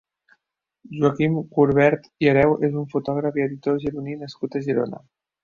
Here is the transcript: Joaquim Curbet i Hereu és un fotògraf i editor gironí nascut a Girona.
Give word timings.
Joaquim 1.01 1.35
Curbet 1.57 2.07
i 2.25 2.31
Hereu 2.31 2.57
és 2.69 2.79
un 2.85 2.89
fotògraf 2.95 3.39
i 3.41 3.45
editor 3.45 3.79
gironí 3.85 4.19
nascut 4.25 4.61
a 4.63 4.65
Girona. 4.71 5.05